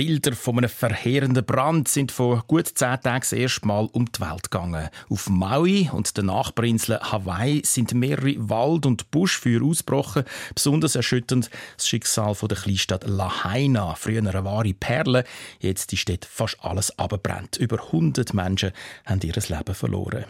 Bilder 0.00 0.32
von 0.32 0.56
einem 0.56 0.70
verheerenden 0.70 1.44
Brand 1.44 1.86
sind 1.86 2.10
vor 2.10 2.42
gut 2.46 2.68
zehn 2.68 2.98
Tagen 3.02 3.20
das 3.20 3.34
erste 3.34 3.66
Mal 3.66 3.86
um 3.92 4.10
die 4.10 4.20
Welt 4.22 4.50
gegangen. 4.50 4.88
Auf 5.10 5.28
Maui 5.28 5.90
und 5.92 6.16
den 6.16 6.24
Nachbarinseln 6.24 7.00
Hawaii 7.02 7.60
sind 7.66 7.92
mehrere 7.92 8.34
Wald- 8.48 8.86
und 8.86 9.10
Buschfeuer 9.10 9.62
ausgebrochen. 9.62 10.24
Besonders 10.54 10.94
erschütternd 10.94 11.50
das 11.76 11.86
Schicksal 11.86 12.34
der 12.34 12.56
Kleinstadt 12.56 13.06
Lahaina. 13.06 13.94
Früher 13.94 14.26
eine 14.26 14.42
wahre 14.42 14.72
Perle. 14.72 15.24
Jetzt 15.58 15.92
ist 15.92 16.08
dort 16.08 16.24
fast 16.24 16.56
alles 16.62 16.98
abgebrannt. 16.98 17.58
Über 17.58 17.84
100 17.84 18.32
Menschen 18.32 18.72
haben 19.04 19.20
ihr 19.22 19.34
Leben 19.34 19.74
verloren. 19.74 20.24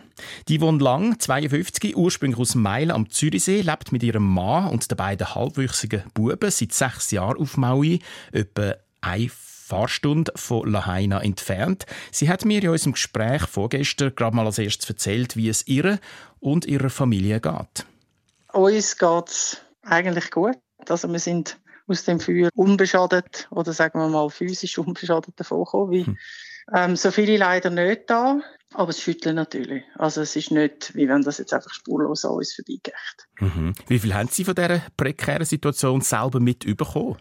Die 0.49 0.61
wohnt 0.61 0.83
Lang, 0.83 1.21
52, 1.21 1.97
ursprünglich 1.97 2.41
aus 2.41 2.57
Meilen 2.57 2.91
am 2.91 3.09
Zürichsee, 3.09 3.61
lebt 3.61 3.93
mit 3.93 4.03
ihrem 4.03 4.27
Mann 4.35 4.67
und 4.67 4.91
den 4.91 4.97
beiden 4.97 5.33
halbwüchsigen 5.33 6.03
Buben 6.13 6.51
seit 6.51 6.73
sechs 6.73 7.13
Jahren 7.13 7.39
auf 7.39 7.57
Maui. 7.57 8.01
Etwa 8.33 8.75
eine 9.01 9.31
Fahrstunde 9.71 10.33
von 10.35 10.69
Lahaina 10.69 11.23
entfernt. 11.23 11.87
Sie 12.11 12.29
hat 12.29 12.45
mir 12.45 12.61
in 12.61 12.71
unserem 12.71 12.93
Gespräch 12.95 13.43
vorgestern 13.43 14.13
gerade 14.17 14.35
mal 14.35 14.47
als 14.47 14.59
erstes 14.59 14.91
erzählt, 14.91 15.37
wie 15.37 15.49
es 15.49 15.67
ihr 15.69 16.01
und 16.41 16.67
ihrer 16.67 16.91
Familie 16.91 17.41
geht. 17.41 17.87
Uns 18.53 18.99
geht 18.99 19.29
es 19.29 19.61
eigentlich 19.83 20.33
gut. 20.33 20.57
Also 20.89 21.09
wir 21.09 21.21
sind 21.21 21.57
aus 21.87 22.05
dem 22.05 22.19
Feuer 22.19 22.51
unbeschadet 22.55 23.47
oder 23.51 23.73
sagen 23.73 24.01
wir 24.01 24.09
mal 24.09 24.29
physisch 24.29 24.77
unbeschadet 24.77 25.39
davon 25.39 25.65
gekommen. 25.65 25.91
Wie, 25.93 26.07
hm. 26.07 26.19
ähm, 26.75 26.97
so 26.97 27.13
viele 27.13 27.37
leider 27.37 27.71
nicht 27.71 28.11
da, 28.11 28.41
aber 28.75 28.91
es 28.91 29.01
schüttelt 29.01 29.37
natürlich. 29.37 29.85
Also 29.99 30.23
es 30.23 30.35
ist 30.35 30.51
nicht, 30.51 30.95
wie 30.97 31.09
wenn 31.09 31.23
das 31.23 31.39
jetzt 31.39 31.55
einfach 31.55 31.73
spurlos 31.73 32.25
an 32.25 32.33
uns 32.33 32.55
vorbeigeht. 32.55 32.93
Mhm. 33.39 33.75
Wie 33.87 33.99
viel 34.01 34.15
haben 34.15 34.29
Sie 34.29 34.45
von 34.45 34.57
dieser 34.57 34.83
prekären 34.97 35.45
Situation 35.45 36.01
selber 36.01 36.41
mitbekommen? 36.41 37.19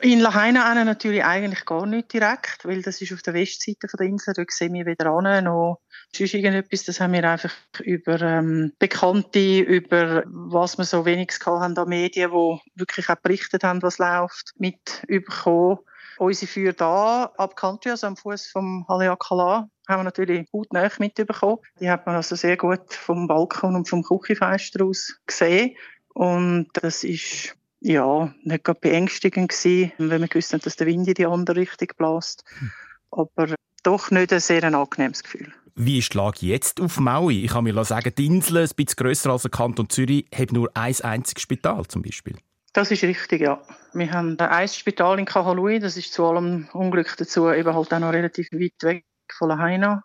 In 0.00 0.20
Lahaina 0.20 0.84
natürlich 0.84 1.24
eigentlich 1.24 1.64
gar 1.64 1.86
nicht 1.86 2.12
direkt, 2.12 2.64
weil 2.64 2.82
das 2.82 3.00
ist 3.00 3.12
auf 3.12 3.22
der 3.22 3.34
Westseite 3.34 3.86
der 3.96 4.06
Insel, 4.06 4.34
dort 4.34 4.50
sehen 4.50 4.74
wir 4.74 4.86
weder 4.86 5.06
an 5.06 5.44
noch 5.44 5.80
sonst 6.14 6.34
irgendetwas. 6.34 6.84
Das 6.84 7.00
haben 7.00 7.12
wir 7.12 7.28
einfach 7.28 7.54
über 7.80 8.20
ähm, 8.20 8.72
Bekannte, 8.78 9.60
über 9.60 10.24
was 10.26 10.78
wir 10.78 10.84
so 10.84 11.04
wenigstens 11.04 11.46
haben 11.46 11.78
an 11.78 11.88
Medien, 11.88 12.32
die 12.32 12.60
wirklich 12.74 13.08
auch 13.08 13.16
berichtet 13.16 13.62
haben, 13.62 13.82
was 13.82 13.98
läuft, 13.98 14.52
mit 14.58 15.04
überkommen. 15.06 15.78
Unsere 16.18 16.50
Feuer 16.50 16.72
da, 16.72 17.32
ab 17.36 17.56
Country, 17.56 17.90
also 17.90 18.06
am 18.06 18.16
Fuß 18.16 18.48
vom 18.48 18.86
Haleakala, 18.88 19.68
haben 19.88 20.00
wir 20.00 20.04
natürlich 20.04 20.50
gut 20.50 20.72
näher 20.72 20.90
mitbekommen. 20.98 21.58
Die 21.80 21.90
hat 21.90 22.06
man 22.06 22.16
also 22.16 22.36
sehr 22.36 22.56
gut 22.56 22.92
vom 22.92 23.26
Balkon 23.26 23.74
und 23.74 23.88
vom 23.88 24.02
Küchenfenster 24.02 24.84
aus 24.84 25.20
gesehen. 25.26 25.76
Und 26.14 26.68
das 26.74 27.04
ist 27.04 27.56
ja, 27.84 28.34
nicht 28.42 28.64
gerade 28.64 28.80
beängstigend 28.80 29.50
gewesen, 29.50 29.92
wenn 29.98 30.22
wir 30.22 30.28
gewusst 30.28 30.52
haben, 30.52 30.62
dass 30.62 30.76
der 30.76 30.86
Wind 30.86 31.06
in 31.06 31.14
die 31.14 31.26
andere 31.26 31.60
Richtung 31.60 31.88
bläst. 31.98 32.42
Hm. 32.58 32.72
Aber 33.10 33.54
doch 33.82 34.10
nicht 34.10 34.32
ein 34.32 34.40
sehr 34.40 34.64
angenehmes 34.64 35.22
Gefühl. 35.22 35.52
Wie 35.74 35.98
ist 35.98 36.14
die 36.14 36.18
Lage 36.18 36.46
jetzt 36.46 36.80
auf 36.80 36.98
Maui? 36.98 37.44
Ich 37.44 37.50
kann 37.50 37.64
mir 37.64 37.84
sagen, 37.84 38.12
die 38.16 38.26
Insel, 38.26 38.58
ein 38.58 38.68
bisschen 38.74 38.96
grösser 38.96 39.30
als 39.30 39.42
der 39.42 39.50
Kanton 39.50 39.90
Zürich, 39.90 40.24
hat 40.34 40.52
nur 40.52 40.70
ein 40.74 40.94
einziges 41.02 41.42
Spital 41.42 41.84
zum 41.86 42.02
Beispiel. 42.02 42.36
Das 42.72 42.90
ist 42.90 43.02
richtig, 43.04 43.42
ja. 43.42 43.60
Wir 43.92 44.10
haben 44.10 44.38
ein 44.38 44.68
Spital 44.68 45.18
in 45.18 45.26
Kahului, 45.26 45.78
das 45.78 45.96
ist 45.98 46.12
zu 46.12 46.24
allem 46.24 46.68
Unglück 46.72 47.14
dazu 47.18 47.50
eben 47.50 47.74
halt 47.74 47.92
auch 47.92 47.98
noch 47.98 48.12
relativ 48.12 48.50
weit 48.52 48.82
weg 48.82 49.04
von 49.30 49.50
Lahaina. 49.50 50.02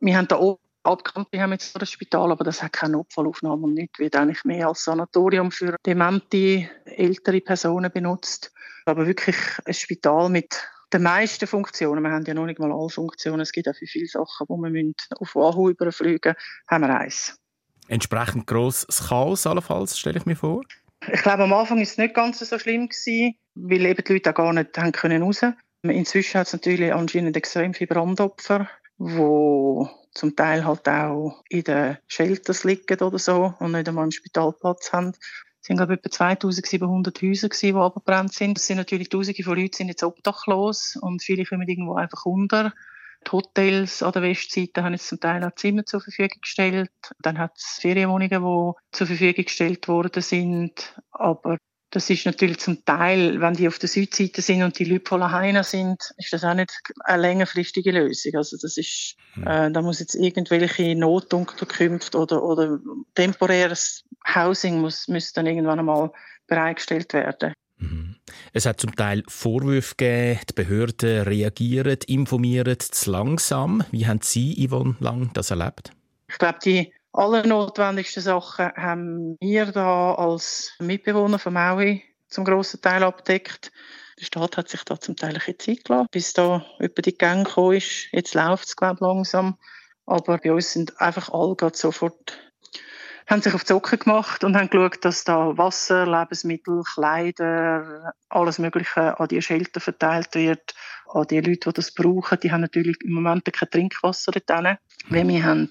Wir 0.00 0.16
haben 0.16 0.26
da 0.26 0.38
oben 0.38 0.62
abgekannt, 0.82 1.28
wir 1.30 1.42
haben 1.42 1.52
jetzt 1.52 1.78
ein 1.78 1.86
Spital, 1.86 2.32
aber 2.32 2.44
das 2.44 2.62
hat 2.62 2.72
keine 2.72 2.92
Notfallaufnahme 2.92 3.62
und 3.62 3.74
nicht, 3.74 3.98
wird 3.98 4.16
eigentlich 4.16 4.44
mehr 4.44 4.68
als 4.68 4.84
Sanatorium 4.84 5.50
für 5.50 5.76
demente 5.84 6.70
ältere 6.84 7.40
Personen 7.40 7.90
benutzt. 7.92 8.52
Aber 8.86 9.06
wirklich 9.06 9.36
ein 9.64 9.74
Spital 9.74 10.28
mit 10.28 10.68
den 10.92 11.02
meisten 11.02 11.46
Funktionen, 11.46 12.02
wir 12.02 12.10
haben 12.10 12.24
ja 12.24 12.34
noch 12.34 12.46
nicht 12.46 12.58
mal 12.58 12.72
alle 12.72 12.88
Funktionen, 12.88 13.40
es 13.40 13.52
gibt 13.52 13.68
auch 13.68 13.74
viele 13.74 14.06
Sachen, 14.06 14.46
wo 14.48 14.56
wir 14.56 14.92
auf 15.20 15.34
Wahoo 15.36 15.70
überfliegen 15.70 16.34
haben 16.68 16.82
wir 16.82 16.98
eins. 16.98 17.36
Entsprechend 17.88 18.46
grosses 18.46 19.08
Chaos 19.08 19.46
allenfalls, 19.46 19.98
stelle 19.98 20.18
ich 20.18 20.26
mir 20.26 20.36
vor? 20.36 20.62
Ich 21.12 21.22
glaube, 21.22 21.44
am 21.44 21.52
Anfang 21.52 21.78
war 21.78 21.82
es 21.82 21.96
nicht 21.96 22.14
ganz 22.14 22.38
so 22.38 22.58
schlimm 22.58 22.88
gewesen, 22.88 23.34
weil 23.54 23.86
eben 23.86 24.04
die 24.04 24.12
Leute 24.12 24.30
auch 24.30 24.34
gar 24.34 24.52
nicht 24.52 24.76
haben 24.76 24.92
können 24.92 25.22
raus. 25.22 25.42
Inzwischen 25.82 26.38
hat 26.38 26.46
es 26.46 26.52
natürlich 26.52 26.92
anscheinend 26.92 27.36
extrem 27.36 27.72
viele 27.72 27.88
Brandopfer, 27.88 28.68
die 28.98 29.86
zum 30.12 30.34
Teil 30.36 30.64
halt 30.64 30.88
auch 30.88 31.42
in 31.48 31.64
den 31.64 31.98
Shelters 32.06 32.64
liegen 32.64 33.00
oder 33.00 33.18
so 33.18 33.54
und 33.58 33.72
nicht 33.72 33.88
einmal 33.88 34.04
im 34.04 34.10
Spitalplatz 34.10 34.92
haben. 34.92 35.12
Es 35.60 35.66
sind, 35.66 35.76
glaube 35.76 35.94
ich, 35.94 35.98
etwa 35.98 36.10
2700 36.10 37.22
Häuser, 37.22 37.48
die 37.48 37.74
abgebrannt 37.74 38.32
sind. 38.32 38.58
Es 38.58 38.66
sind 38.66 38.78
natürlich 38.78 39.10
Tausende 39.10 39.42
von 39.42 39.58
Leuten 39.58 39.74
sind 39.74 39.88
jetzt 39.88 40.02
obdachlos 40.02 40.96
und 41.00 41.22
viele 41.22 41.44
kommen 41.44 41.68
irgendwo 41.68 41.94
einfach 41.94 42.24
unter. 42.24 42.72
Die 43.26 43.32
Hotels 43.32 44.02
an 44.02 44.12
der 44.12 44.22
Westseite 44.22 44.82
haben 44.82 44.94
jetzt 44.94 45.08
zum 45.08 45.20
Teil 45.20 45.44
auch 45.44 45.54
Zimmer 45.54 45.84
zur 45.84 46.00
Verfügung 46.00 46.40
gestellt. 46.40 46.90
Dann 47.20 47.38
hat 47.38 47.52
es 47.56 47.78
Ferienwohnungen, 47.80 48.42
die 48.42 48.96
zur 48.96 49.06
Verfügung 49.06 49.44
gestellt 49.44 49.88
worden 49.88 50.22
sind. 50.22 50.98
Aber 51.10 51.58
das 51.90 52.08
ist 52.08 52.24
natürlich 52.24 52.58
zum 52.58 52.84
Teil, 52.84 53.40
wenn 53.40 53.54
die 53.54 53.66
auf 53.66 53.78
der 53.78 53.88
Südseite 53.88 54.42
sind 54.42 54.62
und 54.62 54.78
die 54.78 54.84
Leute 54.84 55.08
voller 55.08 55.32
Heine 55.32 55.64
sind, 55.64 56.12
ist 56.18 56.32
das 56.32 56.44
auch 56.44 56.54
nicht 56.54 56.70
eine 57.04 57.22
längerfristige 57.22 57.90
Lösung. 57.90 58.36
Also 58.36 58.56
das 58.60 58.76
ist, 58.76 59.16
hm. 59.34 59.46
äh, 59.46 59.70
da 59.72 59.82
muss 59.82 59.98
jetzt 59.98 60.14
irgendwelche 60.14 60.94
Notunterkünfte 60.94 62.18
oder, 62.18 62.42
oder 62.42 62.78
temporäres 63.14 64.04
Housing 64.34 64.80
muss, 64.80 65.08
muss 65.08 65.32
dann 65.32 65.46
irgendwann 65.46 65.80
einmal 65.80 66.12
bereitgestellt 66.46 67.12
werden. 67.12 67.54
Mhm. 67.78 68.16
Es 68.52 68.66
hat 68.66 68.80
zum 68.80 68.94
Teil 68.94 69.22
Vorwürfe 69.26 69.94
gegeben, 69.96 70.40
die 70.48 70.52
Behörden 70.54 71.22
reagieren, 71.22 71.98
informieren 72.06 72.78
zu 72.78 73.10
langsam. 73.10 73.82
Wie 73.90 74.06
haben 74.06 74.20
Sie, 74.22 74.66
Yvonne 74.68 74.96
Lang, 75.00 75.30
das 75.32 75.50
erlebt? 75.50 75.90
Ich 76.28 76.38
glaube, 76.38 76.58
die 76.64 76.92
allernotwendigsten 77.12 78.22
Sachen 78.22 78.72
haben 78.76 79.36
wir 79.40 79.66
da 79.66 80.14
als 80.14 80.72
Mitbewohner 80.78 81.38
von 81.38 81.52
Maui 81.52 82.04
zum 82.28 82.44
grossen 82.44 82.80
Teil 82.80 83.02
abdeckt. 83.02 83.72
Der 84.18 84.24
Staat 84.24 84.56
hat 84.56 84.68
sich 84.68 84.84
da 84.84 85.00
zum 85.00 85.16
Teil 85.16 85.30
ein 85.30 85.34
bisschen 85.36 85.58
Zeit 85.58 85.84
gelassen, 85.84 86.08
bis 86.10 86.32
da 86.32 86.64
über 86.78 87.02
die 87.02 87.16
Gang 87.16 87.46
gekommen 87.46 87.76
ist. 87.78 88.08
Jetzt 88.12 88.34
läuft 88.34 88.66
es, 88.66 88.76
glaube 88.76 88.96
ich, 88.96 89.00
langsam. 89.00 89.56
Aber 90.06 90.38
bei 90.38 90.52
uns 90.52 90.72
sind 90.72 91.00
einfach 91.00 91.30
alle 91.32 91.56
sofort 91.72 92.38
haben 93.30 93.42
sich 93.42 93.54
auf 93.54 93.62
die 93.62 93.68
Socken 93.68 94.00
gemacht 94.00 94.42
und 94.42 94.56
haben 94.56 94.68
geschaut, 94.68 95.04
dass 95.04 95.22
da 95.22 95.56
Wasser, 95.56 96.04
Lebensmittel, 96.04 96.82
Kleider, 96.82 98.12
alles 98.28 98.58
Mögliche 98.58 99.20
an 99.20 99.28
die 99.28 99.40
Shelter 99.40 99.78
verteilt 99.78 100.34
wird, 100.34 100.74
an 101.06 101.28
die 101.28 101.40
Leute, 101.40 101.70
die 101.70 101.74
das 101.74 101.92
brauchen. 101.92 102.40
Die 102.40 102.50
haben 102.50 102.62
natürlich 102.62 102.96
im 103.04 103.12
Moment 103.12 103.44
kein 103.52 103.70
Trinkwasser 103.70 104.32
dort 104.32 104.78
weil 105.08 105.28
wir 105.28 105.44
haben 105.44 105.70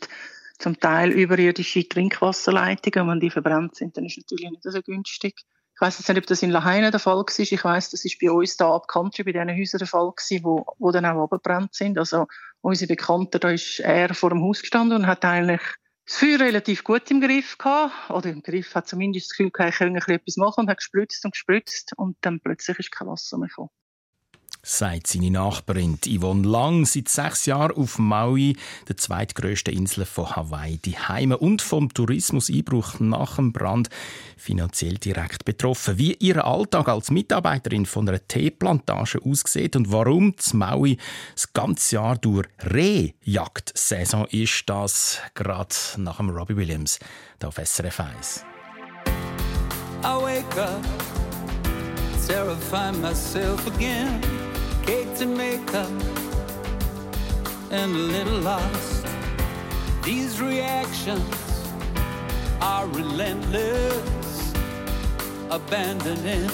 zum 0.59 0.79
Teil 0.79 1.11
überirdische 1.11 1.87
Trinkwasserleitungen. 1.87 3.07
Und 3.07 3.13
wenn 3.13 3.19
die 3.19 3.29
verbrannt 3.29 3.75
sind, 3.75 3.97
dann 3.97 4.05
ist 4.05 4.17
natürlich 4.17 4.51
nicht 4.51 4.63
so 4.63 4.81
günstig. 4.81 5.35
Ich 5.73 5.81
weiß 5.81 6.07
nicht, 6.07 6.17
ob 6.17 6.27
das 6.27 6.43
in 6.43 6.51
Lahaina 6.51 6.91
der 6.91 6.99
Fall 6.99 7.15
war. 7.15 7.39
Ich 7.39 7.63
weiß, 7.63 7.91
das 7.91 8.03
ist 8.03 8.19
bei 8.19 8.29
uns 8.29 8.57
da 8.57 8.75
ab 8.75 8.87
Country 8.89 9.23
bei 9.23 9.31
diesen 9.31 9.49
Häusern 9.49 9.79
der 9.79 9.87
Fall 9.87 10.11
gewesen, 10.11 10.43
wo, 10.43 10.65
wo 10.77 10.91
dann 10.91 11.05
auch 11.05 11.23
abgebrannt 11.23 11.73
sind. 11.73 11.97
Also 11.97 12.27
unsere 12.59 12.89
Bekannte, 12.89 13.39
da 13.39 13.51
ist 13.51 13.79
er 13.79 14.13
vor 14.13 14.29
dem 14.29 14.43
Haus 14.43 14.59
gestanden 14.59 14.97
und 14.97 15.07
hat 15.07 15.23
eigentlich 15.23 15.61
das 16.05 16.17
Feuer 16.17 16.39
relativ 16.41 16.83
gut 16.83 17.09
im 17.09 17.21
Griff 17.21 17.57
gehabt. 17.57 18.09
Oder 18.09 18.29
im 18.29 18.43
Griff 18.43 18.75
hat 18.75 18.89
zumindest 18.89 19.27
das 19.27 19.37
Gefühl 19.37 19.51
gehabt, 19.51 19.71
ich 19.71 19.77
könnte 19.77 20.13
etwas 20.13 20.35
machen 20.35 20.61
und 20.65 20.69
hat 20.69 20.77
gespritzt 20.77 21.23
und 21.23 21.31
gespritzt 21.31 21.93
und 21.95 22.17
dann 22.21 22.41
plötzlich 22.41 22.77
ist 22.79 22.91
kein 22.91 23.07
Wasser 23.07 23.37
mehr 23.37 23.47
gekommen 23.47 23.69
sagt 24.61 25.07
seine 25.07 25.31
Nachbarin 25.31 25.97
Yvonne 26.05 26.47
Lang, 26.47 26.85
seit 26.85 27.07
sechs 27.07 27.45
Jahren 27.45 27.75
auf 27.75 27.97
Maui, 27.97 28.57
der 28.87 28.97
zweitgrößten 28.97 29.73
Insel 29.73 30.05
von 30.05 30.35
Hawaii, 30.35 30.77
die 30.77 30.97
Heime 30.97 31.37
und 31.37 31.61
vom 31.61 31.93
Tourismuseinbruch 31.93 32.99
nach 32.99 33.37
dem 33.37 33.53
Brand 33.53 33.89
finanziell 34.37 34.97
direkt 34.97 35.45
betroffen. 35.45 35.97
Wie 35.97 36.13
ihr 36.15 36.45
Alltag 36.45 36.89
als 36.89 37.11
Mitarbeiterin 37.11 37.85
von 37.85 38.07
einer 38.07 38.25
Teeplantage 38.27 39.19
aussieht 39.23 39.75
und 39.75 39.91
warum 39.91 40.35
das 40.35 40.53
Maui 40.53 40.97
das 41.35 41.53
ganze 41.53 41.95
Jahr 41.95 42.17
durch 42.17 42.47
Rehjagdsaison 42.59 44.25
ist, 44.27 44.63
das 44.67 45.19
gerade 45.35 45.75
nach 45.97 46.17
dem 46.17 46.29
Robbie 46.29 46.57
Williams 46.57 46.99
hier 47.39 47.47
auf 47.47 47.55
SRF 47.55 47.99
1. 47.99 48.45
I 50.01 50.15
wake 50.21 50.57
up, 50.57 50.81
terrify 52.25 52.91
myself 52.91 53.67
again. 53.67 54.48
Cake 54.85 55.21
and 55.21 55.37
makeup 55.37 55.89
and 57.71 57.91
a 57.91 58.03
little 58.15 58.39
lost. 58.39 59.05
These 60.03 60.41
reactions 60.41 61.69
are 62.61 62.87
relentless, 62.87 64.53
abandoning 65.51 66.49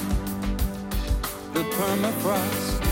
the 1.54 1.64
permafrost. 1.76 2.84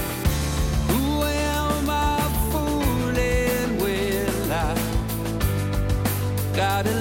Who 0.89 1.23
am 1.23 1.89
I 1.89 2.19
fooling? 2.51 3.77
Will 3.79 4.51
I 4.51 4.75
got 6.55 6.85
a 6.85 6.95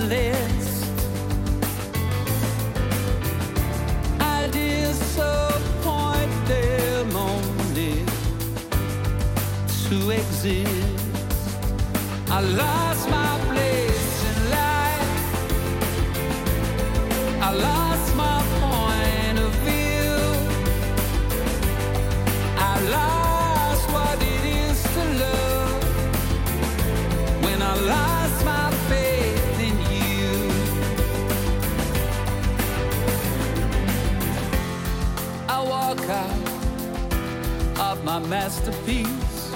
masterpiece 38.45 39.53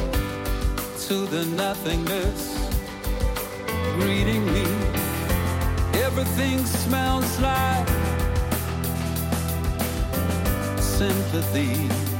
to 1.09 1.27
the 1.27 1.45
nothingness 1.57 2.71
greeting 3.99 4.47
me. 4.47 4.65
Everything 6.07 6.65
smells 6.65 7.41
like 7.41 7.89
sympathy. 10.79 12.16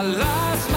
I 0.00 0.02
lost 0.02 0.69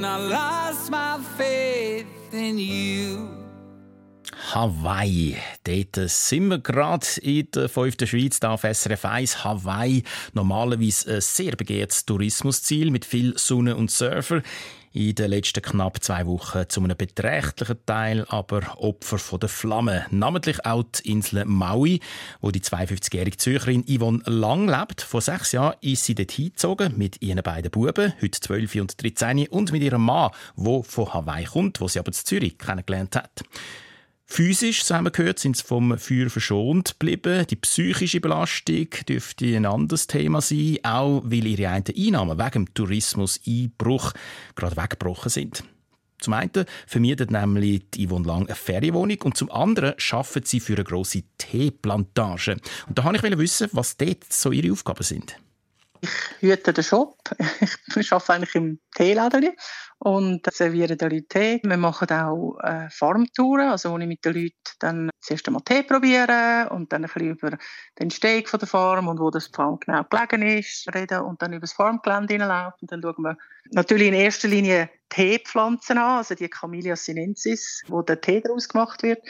when 0.00 0.08
I 0.08 0.16
lost 0.16 0.90
my 0.90 1.18
faith 1.36 2.06
in 2.32 2.58
you. 2.58 3.28
Hawaii. 4.52 5.36
Dort 5.64 6.10
sind 6.10 6.48
wir 6.48 6.58
gerade 6.58 7.06
in 7.20 7.50
der 7.50 7.68
fünften 7.68 8.06
Schweiz, 8.06 8.38
hier 8.40 8.50
auf 8.50 8.62
SRF 8.62 9.04
1. 9.04 9.44
Hawaii, 9.44 10.02
normalerweise 10.32 11.16
ein 11.16 11.20
sehr 11.20 11.54
begehrtes 11.54 12.06
Tourismusziel 12.06 12.90
mit 12.90 13.04
viel 13.04 13.36
Sonne 13.36 13.76
und 13.76 13.90
Surfer. 13.90 14.42
In 14.92 15.14
den 15.14 15.30
letzten 15.30 15.62
knapp 15.62 16.02
zwei 16.02 16.26
Wochen 16.26 16.68
zu 16.68 16.82
einem 16.82 16.96
beträchtlichen 16.96 17.76
Teil 17.86 18.26
aber 18.28 18.76
Opfer 18.76 19.18
von 19.18 19.38
der 19.38 19.48
Flamme. 19.48 20.04
Namentlich 20.10 20.66
auch 20.66 20.82
die 20.82 21.12
Insel 21.12 21.44
Maui, 21.44 22.00
wo 22.40 22.50
die 22.50 22.60
52-jährige 22.60 23.36
Zürcherin 23.36 23.84
Yvonne 23.86 24.20
Lang 24.26 24.68
lebt. 24.68 25.02
Vor 25.02 25.20
sechs 25.20 25.52
Jahren 25.52 25.76
ist 25.80 26.06
sie 26.06 26.16
dort 26.16 26.32
hingezogen 26.32 26.98
mit 26.98 27.22
ihren 27.22 27.40
beiden 27.44 27.70
Buben, 27.70 28.14
heute 28.20 28.40
12 28.40 28.74
und 28.74 29.00
13, 29.00 29.46
und 29.46 29.70
mit 29.70 29.82
ihrem 29.84 30.02
Mann, 30.02 30.32
der 30.56 30.82
von 30.82 31.14
Hawaii 31.14 31.44
kommt, 31.44 31.80
wo 31.80 31.86
sie 31.86 32.00
aber 32.00 32.08
in 32.08 32.14
Zürich 32.14 32.58
kennengelernt 32.58 33.14
hat. 33.14 33.44
Physisch, 34.32 34.84
so 34.84 34.94
haben 34.94 35.06
wir 35.06 35.10
gehört, 35.10 35.40
sind 35.40 35.56
sie 35.56 35.64
vom 35.64 35.98
Feuer 35.98 36.30
verschont 36.30 36.92
geblieben. 37.00 37.44
Die 37.50 37.56
psychische 37.56 38.20
Belastung 38.20 38.86
dürfte 39.08 39.56
ein 39.56 39.66
anderes 39.66 40.06
Thema 40.06 40.40
sein, 40.40 40.78
auch 40.84 41.22
weil 41.24 41.48
ihre 41.48 41.68
Einnahmen 41.68 42.38
wegen 42.38 42.66
dem 42.66 42.74
Tourismus-Einbruch 42.74 44.12
gerade 44.54 44.76
weggebrochen 44.76 45.30
sind. 45.30 45.64
Zum 46.20 46.34
einen 46.34 46.64
vermietet 46.86 47.32
nämlich 47.32 47.82
die 47.92 48.06
Yvonne 48.06 48.24
Lang 48.24 48.46
eine 48.46 48.54
Ferienwohnung 48.54 49.20
und 49.22 49.36
zum 49.36 49.50
anderen 49.50 49.94
arbeitet 50.12 50.46
sie 50.46 50.60
für 50.60 50.74
eine 50.74 50.84
grosse 50.84 51.24
Teeplantage. 51.36 52.52
Und 52.86 52.96
da 52.98 53.04
wollte 53.04 53.26
ich 53.26 53.36
wissen, 53.36 53.68
was 53.72 53.96
dort 53.96 54.32
so 54.32 54.52
ihre 54.52 54.70
Aufgaben 54.70 55.02
sind. 55.02 55.40
Ich 56.00 56.10
hüte 56.40 56.72
den 56.72 56.84
Shop. 56.84 57.16
Ich 57.96 58.12
arbeite 58.12 58.32
eigentlich 58.32 58.54
im 58.54 58.78
Teeladen 58.94 59.50
und 59.98 60.46
serviere 60.52 60.96
den 60.96 61.10
Leuten 61.10 61.28
Tee. 61.28 61.60
Wir 61.62 61.76
machen 61.76 62.10
auch 62.10 62.58
äh, 62.62 62.88
Farmtouren, 62.88 63.68
also 63.68 63.92
wo 63.92 63.98
ich 63.98 64.06
mit 64.06 64.24
den 64.24 64.34
Leuten 64.34 64.54
dann 64.78 65.10
zuerst 65.20 65.46
einmal 65.46 65.62
Tee 65.62 65.82
probiere 65.82 66.70
und 66.70 66.92
dann 66.92 67.04
ein 67.04 67.10
bisschen 67.12 67.30
über 67.30 67.50
den 67.50 67.58
Entstehung 67.96 68.46
von 68.46 68.60
der 68.60 68.68
Farm 68.68 69.08
und 69.08 69.20
wo 69.20 69.30
das 69.30 69.48
Farm 69.48 69.78
genau 69.80 70.02
gelegen 70.04 70.58
ist 70.58 70.94
reden 70.94 71.20
und 71.20 71.42
dann 71.42 71.52
über 71.52 71.60
das 71.60 71.74
Farmgelände 71.74 72.32
hineinlaufen. 72.34 72.78
Und 72.80 72.92
dann 72.92 73.02
schauen 73.02 73.22
wir 73.22 73.36
natürlich 73.72 74.08
in 74.08 74.14
erster 74.14 74.48
Linie 74.48 74.88
Teepflanzen 75.10 75.98
an, 75.98 76.18
also 76.18 76.34
die 76.34 76.48
Camellia 76.48 76.96
sinensis, 76.96 77.82
wo 77.88 78.00
der 78.00 78.20
Tee 78.20 78.40
daraus 78.40 78.68
gemacht 78.68 79.02
wird, 79.02 79.20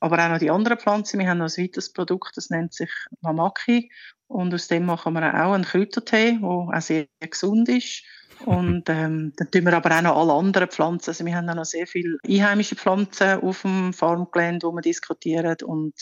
aber 0.00 0.24
auch 0.24 0.28
noch 0.30 0.38
die 0.38 0.50
anderen 0.50 0.78
Pflanzen. 0.78 1.18
Wir 1.18 1.28
haben 1.28 1.38
noch 1.38 1.52
ein 1.54 1.64
weiteres 1.64 1.92
Produkt, 1.92 2.36
das 2.36 2.50
nennt 2.50 2.72
sich 2.72 2.90
Mamaki 3.20 3.90
und 4.26 4.54
aus 4.54 4.68
dem 4.68 4.86
machen 4.86 5.14
wir 5.14 5.34
auch 5.34 5.52
einen 5.52 5.64
Kräutertee, 5.64 6.38
der 6.40 6.48
auch 6.48 6.80
sehr 6.80 7.06
gesund 7.20 7.68
ist. 7.68 8.02
Und 8.44 8.84
ähm, 8.88 9.32
dann 9.36 9.50
tun 9.50 9.64
wir 9.64 9.74
aber 9.74 9.96
auch 9.96 10.02
noch 10.02 10.16
alle 10.16 10.32
anderen 10.32 10.68
Pflanzen. 10.68 11.10
Also 11.10 11.24
wir 11.24 11.34
haben 11.36 11.48
auch 11.48 11.54
noch 11.54 11.64
sehr 11.64 11.86
viele 11.86 12.18
einheimische 12.26 12.76
Pflanzen 12.76 13.40
auf 13.40 13.62
dem 13.62 13.92
Farmgelände, 13.92 14.66
wo 14.66 14.72
wir 14.72 14.82
diskutieren 14.82 15.56
und 15.64 15.94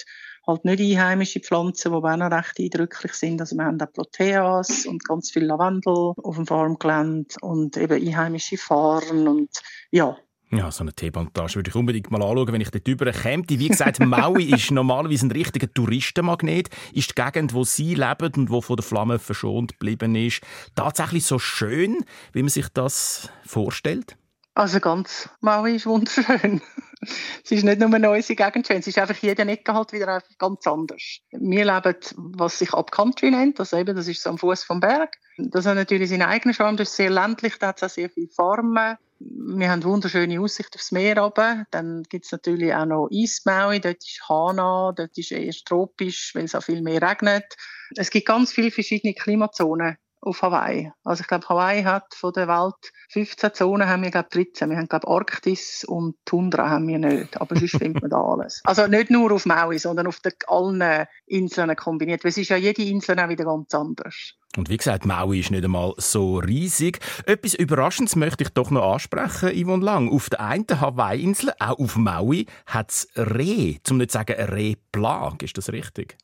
halt 0.47 0.65
nicht 0.65 0.81
einheimische 0.81 1.41
Pflanzen, 1.41 1.93
die 1.93 1.97
auch 1.97 2.17
noch 2.17 2.31
recht 2.31 2.59
eindrücklich 2.59 3.13
sind. 3.13 3.41
Also 3.41 3.57
wir 3.57 3.65
haben 3.65 3.81
auch 3.81 3.93
Proteas 3.93 4.87
und 4.87 5.05
ganz 5.05 5.31
viel 5.31 5.45
Lavendel 5.45 6.15
auf 6.17 6.37
dem 6.37 6.47
Farmgelände 6.47 7.35
und 7.43 7.77
eben 7.77 8.01
einheimische 8.01 8.59
Farn 8.59 9.29
und 9.29 9.51
ja, 9.91 10.17
Ja, 10.55 10.71
so 10.71 10.85
eine 10.85 10.93
Teeplantage 10.93 11.55
würde 11.55 11.71
ich 11.71 11.75
unbedingt 11.75 12.11
mal 12.11 12.23
anschauen, 12.23 12.53
wenn 12.53 12.61
ich 12.61 12.71
dort 12.71 12.87
drüber 12.87 13.11
käme. 13.11 13.43
Wie 13.49 13.69
gesagt, 13.69 14.01
Maui 14.01 14.53
ist 14.53 14.71
normalerweise 14.71 15.27
ein 15.27 15.31
richtiger 15.31 15.73
Touristenmagnet. 15.73 16.69
Ist 16.93 17.11
die 17.11 17.23
Gegend, 17.23 17.55
wo 17.55 17.65
Sie 17.65 17.95
leben 17.95 18.33
und 18.37 18.51
wo 18.51 18.61
von 18.61 18.77
der 18.77 18.85
Flamme 18.85 19.19
verschont 19.19 19.73
geblieben 19.73 20.15
ist, 20.15 20.43
tatsächlich 20.75 21.25
so 21.25 21.39
schön, 21.39 22.05
wie 22.35 22.43
man 22.43 22.51
sich 22.51 22.69
das 22.69 23.31
vorstellt? 23.47 24.19
Also 24.55 24.79
ganz 24.81 25.31
Maui 25.41 25.77
ist 25.77 25.87
wunderschön. 25.87 26.61
es 27.01 27.51
ist 27.51 27.65
nicht 27.65 27.81
nur 27.81 27.89
eine 27.89 28.01
neue 28.01 28.23
Gegend 28.23 28.67
schön, 28.67 28.81
es 28.81 28.87
ist 28.87 28.99
einfach 28.99 29.17
jede 29.17 29.45
Ecke 29.45 29.73
halt 29.73 29.95
wieder 29.95 30.09
einfach 30.09 30.37
ganz 30.37 30.67
anders. 30.67 31.21
Wir 31.31 31.65
leben, 31.65 31.97
was 32.37 32.59
sich 32.59 32.75
Upcountry 32.75 33.31
nennt, 33.31 33.59
also 33.59 33.79
eben, 33.79 33.97
das 33.97 34.07
ist 34.07 34.23
so 34.23 34.29
am 34.29 34.37
Fuß 34.37 34.65
vom 34.65 34.81
Berg. 34.81 35.17
Das 35.39 35.67
hat 35.67 35.77
natürlich 35.77 36.11
seinen 36.11 36.23
eigenen 36.23 36.55
Charme, 36.55 36.77
das 36.77 36.91
ist 36.91 36.97
sehr 36.97 37.11
ländlich, 37.11 37.59
da 37.59 37.69
hat 37.69 37.79
es 37.79 37.83
auch 37.85 37.95
sehr 37.95 38.11
viele 38.11 38.29
Farmen. 38.29 38.97
Wir 39.19 39.71
haben 39.71 39.85
wunderschöne 39.85 40.41
Aussicht 40.41 40.75
aufs 40.75 40.93
Meer 40.93 41.19
runter. 41.19 41.65
Dann 41.71 42.03
gibt 42.09 42.25
es 42.25 42.33
natürlich 42.33 42.75
auch 42.75 42.87
noch 42.87 43.09
Eismaui, 43.13 43.81
dort 43.81 43.99
ist 43.99 44.29
Hana, 44.29 44.93
dort 44.95 45.17
ist 45.17 45.31
eher 45.31 45.53
tropisch, 45.65 46.35
weil 46.35 46.45
es 46.45 46.55
auch 46.55 46.63
viel 46.63 46.83
mehr 46.83 47.01
regnet. 47.01 47.57
Es 47.97 48.11
gibt 48.11 48.27
ganz 48.27 48.53
viele 48.53 48.71
verschiedene 48.71 49.15
Klimazonen 49.15 49.97
auf 50.23 50.41
Hawaii. 50.43 50.93
Also 51.05 51.23
ich 51.23 51.27
glaube, 51.27 51.49
Hawaii 51.49 51.83
hat 51.83 52.15
von 52.15 52.33
der 52.33 52.49
Welt 52.49 52.93
15 53.11 53.55
Zonen, 53.55 53.89
haben 53.89 54.03
wir 54.03 54.11
glaube 54.11 54.29
13. 54.31 54.71
Wir 54.71 54.77
haben 54.77 54.89
glaube 54.89 55.09
Arktis 55.09 55.85
und 55.85 56.15
Tundra 56.25 56.71
haben 56.71 56.87
wir 56.87 56.99
nicht, 56.99 57.41
aber 57.41 57.57
sonst 57.57 57.77
findet 57.77 58.01
man 58.01 58.11
da 58.11 58.23
alles. 58.23 58.63
Also 58.73 58.87
nicht 58.87 59.11
nur 59.11 59.33
auf 59.33 59.45
Maui, 59.45 59.79
sondern 59.79 60.07
auf 60.07 60.21
den, 60.21 60.33
allen 60.47 61.07
Inseln 61.27 61.75
kombiniert, 61.77 62.25
weil 62.25 62.31
es 62.31 62.39
ist 62.39 62.49
ja 62.49 62.57
jede 62.57 62.83
Insel 62.83 63.19
auch 63.19 63.29
wieder 63.29 63.45
ganz 63.45 63.75
anders. 63.75 64.35
Und 64.57 64.69
wie 64.71 64.77
gesagt, 64.77 65.05
Maui 65.05 65.41
ist 65.41 65.51
nicht 65.51 65.65
einmal 65.65 65.95
so 65.97 66.39
riesig. 66.39 67.01
Etwas 67.27 67.55
Überraschendes 67.55 68.17
möchte 68.17 68.45
ich 68.45 68.51
doch 68.51 68.71
noch 68.71 68.93
ansprechen, 68.93 69.51
Yvonne 69.51 69.85
Lang. 69.85 70.11
Auf 70.11 70.31
der 70.31 70.41
einen 70.41 70.81
Hawaii-Insel, 70.81 71.53
auch 71.59 71.79
auf 71.79 71.97
Maui, 71.97 72.47
hat 72.67 72.91
es 72.91 73.09
Reh, 73.17 73.79
zum 73.83 73.99
nicht 73.99 74.13
sagen 74.13 74.41
Rehplage. 74.41 75.45
Ist 75.45 75.59
das 75.59 75.73
richtig? 75.73 76.17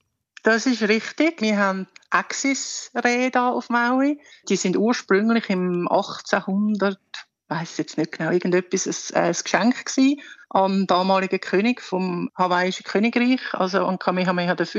Das 0.49 0.65
ist 0.65 0.81
richtig. 0.81 1.43
Wir 1.43 1.59
haben 1.59 1.87
Axis-Rehe 2.09 3.31
da 3.31 3.51
auf 3.51 3.69
Maui. 3.69 4.19
Die 4.49 4.57
sind 4.57 4.79
ursprünglich 4.79 5.51
im 5.51 5.87
1800, 5.87 6.99
weiß 7.49 7.77
jetzt 7.77 7.99
nicht 7.99 8.13
genau, 8.13 8.31
irgendetwas 8.31 9.13
ein, 9.13 9.25
ein 9.25 9.33
Geschenk 9.35 9.85
gewesen 9.85 10.23
am 10.49 10.87
damaligen 10.87 11.39
König 11.39 11.83
vom 11.83 12.31
hawaiischen 12.35 12.85
Königreich, 12.85 13.43
also 13.53 13.85
an 13.85 13.99
Kamehameha 13.99 14.57
V. 14.57 14.79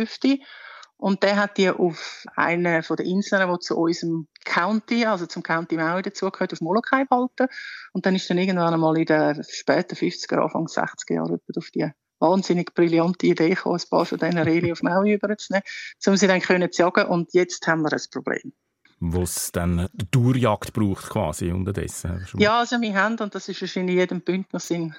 Und 0.97 1.21
der 1.21 1.35
hat 1.35 1.59
die 1.59 1.69
auf 1.69 2.25
einer 2.35 2.81
von 2.81 2.97
den 2.97 3.05
Inseln, 3.05 3.47
die 3.53 3.59
zu 3.59 3.77
unserem 3.77 4.27
County, 4.45 5.05
also 5.05 5.27
zum 5.27 5.43
County 5.43 5.77
Maui 5.77 6.01
dazugehört, 6.01 6.51
auf 6.51 6.61
Molokai 6.61 7.05
behalten. 7.05 7.45
Und 7.93 8.07
dann 8.07 8.15
ist 8.15 8.27
dann 8.27 8.39
irgendwann 8.39 8.73
einmal 8.73 8.97
in 8.97 9.05
den 9.05 9.43
späten 9.47 9.93
50er, 9.93 10.41
Anfang 10.41 10.65
60er 10.65 11.13
Jahren 11.13 11.39
auf 11.55 11.69
die 11.69 11.91
wahnsinnig 12.19 12.73
brillante 12.73 13.27
Idee 13.27 13.49
gekommen, 13.49 13.79
ein 13.79 13.89
paar 13.89 14.05
von 14.05 14.17
diesen 14.17 14.37
Reli 14.37 14.71
auf 14.71 14.83
Maui 14.83 15.13
überzunehmen, 15.13 15.63
um 16.05 16.15
sie 16.15 16.27
dann 16.27 16.41
können 16.41 16.71
zu 16.71 16.81
jagen. 16.81 17.07
Und 17.07 17.33
jetzt 17.33 17.65
haben 17.67 17.81
wir 17.81 17.91
ein 17.91 18.01
Problem. 18.11 18.53
Wo 18.99 19.21
es 19.21 19.51
dann 19.53 19.87
Durchjagd 20.11 20.73
braucht 20.73 21.09
quasi 21.09 21.51
unterdessen. 21.51 22.27
Ja, 22.37 22.59
also 22.59 22.81
wir 22.81 22.93
haben, 22.93 23.17
und 23.19 23.33
das 23.33 23.47
ist 23.47 23.61
wahrscheinlich 23.61 23.95
jedem 23.95 24.21
Bündner 24.21 24.59
Sinn 24.59 24.93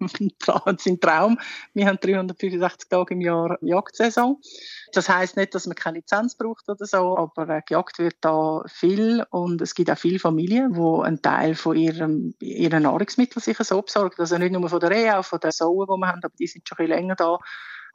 sein 0.78 1.00
Traum. 1.00 1.38
Wir 1.72 1.86
haben 1.86 1.98
365 2.00 2.88
Tage 2.88 3.14
im 3.14 3.20
Jahr 3.20 3.58
Jagdsaison. 3.60 4.40
Das 4.92 5.08
heißt 5.08 5.36
nicht, 5.36 5.54
dass 5.54 5.66
man 5.66 5.76
keine 5.76 5.98
Lizenz 5.98 6.36
braucht 6.36 6.68
oder 6.68 6.86
so, 6.86 7.16
aber 7.16 7.48
äh, 7.48 7.62
gejagt 7.66 7.98
wird 7.98 8.16
da 8.20 8.62
viel 8.66 9.24
und 9.30 9.60
es 9.60 9.74
gibt 9.74 9.90
auch 9.90 9.98
viele 9.98 10.18
Familien, 10.18 10.76
wo 10.76 11.02
einen 11.02 11.22
Teil 11.22 11.54
von 11.54 11.76
ihrem, 11.76 12.34
ihren 12.40 12.84
Nahrungsmitteln 12.84 13.42
sich 13.42 13.58
so 13.58 13.82
besorgen. 13.82 14.16
Also 14.18 14.38
nicht 14.38 14.52
nur 14.52 14.68
von 14.68 14.80
der 14.80 14.90
Rehe, 14.90 15.18
auch 15.18 15.24
von 15.24 15.40
den 15.40 15.50
Sauen, 15.50 15.86
die 15.86 16.00
wir 16.00 16.08
haben, 16.08 16.20
aber 16.22 16.34
die 16.38 16.46
sind 16.46 16.68
schon 16.68 16.78
ein 16.78 16.86
länger 16.86 17.16
da. 17.16 17.38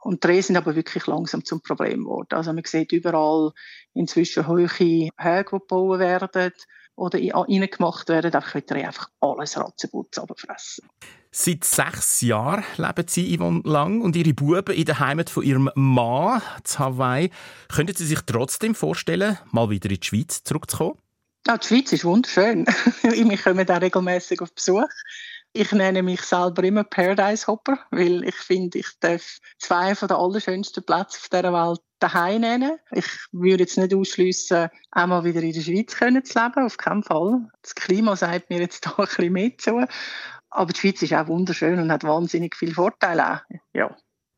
Und 0.02 0.24
die 0.24 0.28
Rehe 0.28 0.44
sind 0.44 0.56
aber 0.56 0.76
wirklich 0.76 1.08
langsam 1.08 1.44
zum 1.44 1.62
Problem 1.62 2.04
geworden. 2.04 2.34
Also 2.34 2.54
man 2.54 2.64
sieht 2.66 2.92
überall 2.94 3.52
inzwischen 3.94 4.48
hohe 4.48 4.70
Höhe, 4.78 5.10
die 5.18 5.46
gebaut 5.46 6.00
werden 6.00 6.54
oder 6.96 7.20
reingemacht 7.20 8.10
werden, 8.10 8.34
einfach 8.34 8.56
wird 8.56 8.72
er 8.72 8.88
einfach 8.88 9.10
alles 9.22 9.58
Ratzenputz 9.58 10.18
abfressen. 10.18 10.88
Seit 11.32 11.64
sechs 11.64 12.22
Jahren 12.22 12.64
leben 12.78 13.08
Sie 13.08 13.38
Yvonne 13.38 13.62
Lang 13.64 14.02
und 14.02 14.16
Ihre 14.16 14.34
Buben 14.34 14.76
in 14.76 14.86
der 14.86 15.00
Heimat 15.00 15.30
von 15.30 15.44
Ihrem 15.44 15.70
Mann 15.76 16.42
zu 16.64 16.80
Hawaii. 16.80 17.30
Könnten 17.72 17.96
Sie 17.96 18.08
sich 18.08 18.22
trotzdem 18.26 18.74
vorstellen, 18.74 19.38
mal 19.52 19.70
wieder 19.70 19.92
in 19.92 20.00
die 20.00 20.08
Schweiz 20.08 20.44
zurückzukommen? 20.44 20.98
Ja, 21.46 21.58
die 21.58 21.68
Schweiz 21.68 21.94
ist 21.94 22.04
wunderschön. 22.04 22.66
Wir 23.04 23.38
kommen 23.38 23.66
da 23.66 23.78
regelmäßig 23.78 24.42
auf 24.42 24.52
Besuch. 24.54 24.90
Ich 25.54 25.72
nenne 25.72 26.02
mich 26.02 26.22
selber 26.22 26.64
immer 26.64 26.84
Paradise 26.84 27.46
Hopper, 27.46 27.78
weil 27.92 28.24
ich 28.24 28.36
finde, 28.36 28.80
ich 28.80 28.88
darf 29.00 29.38
zwei 29.60 29.94
von 29.94 30.08
den 30.08 30.18
allerschönsten 30.18 30.84
Plätze 30.84 31.20
auf 31.20 31.30
dieser 31.30 31.54
Welt 31.54 31.80
daheim 32.00 32.42
nennen. 32.42 32.78
Ich 32.92 33.06
würde 33.32 33.64
jetzt 33.64 33.78
nicht 33.78 33.94
ausschließen, 33.94 34.70
einmal 34.92 35.24
wieder 35.24 35.42
in 35.42 35.54
der 35.54 35.62
Schweiz 35.62 35.96
zu 35.96 36.06
leben, 36.06 36.66
auf 36.66 36.78
keinen 36.78 37.04
Fall. 37.04 37.48
Das 37.62 37.76
Klima 37.76 38.16
sagt 38.16 38.50
mir 38.50 38.60
jetzt 38.60 38.86
da 38.86 38.96
ein 38.98 39.06
bisschen 39.06 39.34
mehr 39.34 39.58
zu. 39.58 39.86
Aber 40.50 40.74
die 40.74 40.80
Schweiz 40.80 41.02
ist 41.02 41.14
auch 41.14 41.28
wunderschön 41.28 41.80
und 41.80 41.92
hat 41.92 42.04
wahnsinnig 42.04 42.56
viele 42.56 42.74
Vorteile. 42.74 43.42
Ja. 43.74 43.96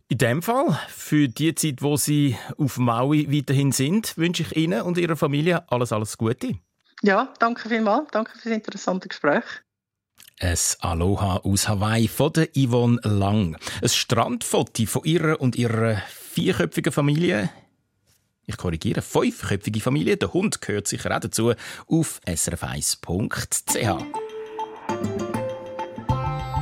In 0.09 0.17
dem 0.17 0.41
Fall, 0.41 0.77
für 0.89 1.29
die 1.29 1.55
Zeit, 1.55 1.81
wo 1.81 1.95
Sie 1.95 2.35
auf 2.57 2.77
Maui 2.77 3.31
weiterhin 3.31 3.71
sind, 3.71 4.17
wünsche 4.17 4.43
ich 4.43 4.55
Ihnen 4.57 4.81
und 4.81 4.97
Ihrer 4.97 5.15
Familie 5.15 5.63
alles, 5.71 5.93
alles 5.93 6.17
Gute. 6.17 6.59
Ja, 7.01 7.33
danke 7.39 7.69
vielmals. 7.69 8.09
Danke 8.11 8.31
für 8.31 8.49
das 8.49 8.57
interessante 8.57 9.07
Gespräch. 9.07 9.43
Ein 10.39 10.57
Aloha 10.79 11.37
aus 11.37 11.67
Hawaii 11.67 12.07
von 12.07 12.33
der 12.33 12.49
Yvonne 12.55 12.99
Lang. 13.03 13.57
Ein 13.81 13.89
Strandfoto 13.89 14.85
von 14.85 15.03
ihrer 15.03 15.39
und 15.39 15.55
ihrer 15.55 16.01
vierköpfigen 16.09 16.91
Familie. 16.91 17.49
Ich 18.47 18.57
korrigiere, 18.57 19.01
fünfköpfige 19.01 19.81
Familie. 19.81 20.17
Der 20.17 20.33
Hund 20.33 20.61
gehört 20.61 20.87
sicher 20.87 21.15
auch 21.15 21.19
dazu. 21.19 21.53
Auf 21.87 22.19
srf1.ch. 22.25 24.05